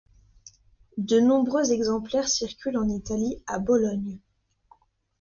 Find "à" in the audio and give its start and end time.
3.45-3.59